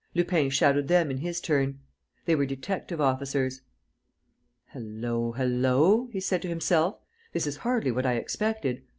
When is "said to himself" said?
6.19-6.97